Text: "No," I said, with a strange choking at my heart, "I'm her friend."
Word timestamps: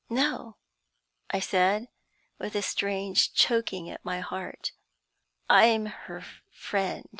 "No," 0.09 0.57
I 1.29 1.39
said, 1.39 1.87
with 2.39 2.55
a 2.55 2.63
strange 2.63 3.35
choking 3.35 3.87
at 3.87 4.03
my 4.03 4.19
heart, 4.19 4.71
"I'm 5.47 5.85
her 5.85 6.23
friend." 6.49 7.07